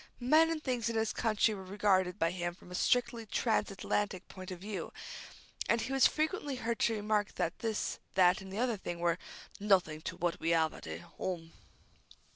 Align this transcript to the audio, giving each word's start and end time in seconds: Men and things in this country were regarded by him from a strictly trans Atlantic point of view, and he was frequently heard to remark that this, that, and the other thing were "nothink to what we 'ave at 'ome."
Men 0.19 0.49
and 0.49 0.63
things 0.63 0.89
in 0.89 0.95
this 0.95 1.13
country 1.13 1.53
were 1.53 1.63
regarded 1.63 2.17
by 2.17 2.31
him 2.31 2.55
from 2.55 2.71
a 2.71 2.73
strictly 2.73 3.27
trans 3.27 3.69
Atlantic 3.69 4.27
point 4.27 4.49
of 4.49 4.57
view, 4.59 4.91
and 5.69 5.79
he 5.79 5.93
was 5.93 6.07
frequently 6.07 6.55
heard 6.55 6.79
to 6.79 6.95
remark 6.95 7.35
that 7.35 7.59
this, 7.59 7.99
that, 8.15 8.41
and 8.41 8.51
the 8.51 8.57
other 8.57 8.77
thing 8.77 8.99
were 8.99 9.19
"nothink 9.59 10.03
to 10.05 10.17
what 10.17 10.39
we 10.39 10.55
'ave 10.55 10.75
at 10.75 10.87
'ome." 11.19 11.53